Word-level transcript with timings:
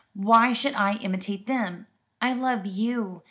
Why 0.15 0.51
should 0.53 0.73
I 0.73 0.93
imitate 0.93 1.45
them? 1.45 1.85
I 2.19 2.33
love 2.33 2.65
you. 2.65 3.19